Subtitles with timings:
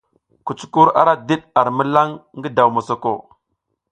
[0.45, 3.13] Kucukur ara diɗ ar milan ngi daw mosoko.